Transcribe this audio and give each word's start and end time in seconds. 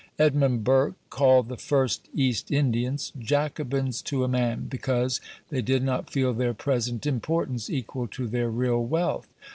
Edmund 0.17 0.63
Burke 0.63 0.95
called 1.11 1.47
the 1.47 1.57
first 1.57 2.09
East 2.11 2.49
Indians, 2.49 3.13
"Jacobins 3.19 4.01
to 4.01 4.23
a 4.23 4.27
man," 4.27 4.65
because 4.67 5.21
they 5.49 5.61
did 5.61 5.83
not 5.83 6.09
feel 6.09 6.33
their 6.33 6.55
"present 6.55 7.05
importance 7.05 7.69
equal 7.69 8.07
to 8.07 8.27
their 8.27 8.49
real 8.49 8.83
wealth". 8.83 9.27